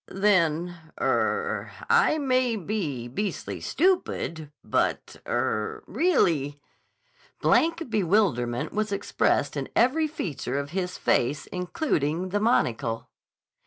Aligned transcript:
"Then—er—I 0.07 2.17
may 2.17 2.55
be 2.55 3.07
beastly 3.07 3.61
stupid, 3.61 4.51
but—er—really—" 4.63 6.59
Blank 7.39 7.87
bewilderment 7.91 8.73
was 8.73 8.91
expressed 8.91 9.55
in 9.55 9.69
every 9.75 10.07
feature 10.07 10.57
of 10.57 10.71
his 10.71 10.97
face 10.97 11.45
including 11.45 12.29
the 12.29 12.39
monocle. 12.39 13.09